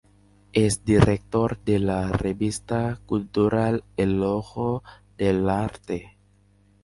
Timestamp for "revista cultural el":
2.11-4.23